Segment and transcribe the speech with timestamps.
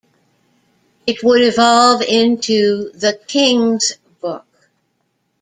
[1.05, 4.47] It would evolve into the "King's Book".